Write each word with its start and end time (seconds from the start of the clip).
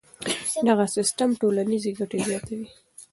دغه 0.67 0.85
سیستم 0.95 1.29
ټولنیزې 1.41 1.91
ګټې 1.99 2.19
زیاتوي. 2.29 2.67